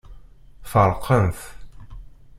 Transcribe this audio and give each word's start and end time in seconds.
Feṛqen-t. 0.71 1.39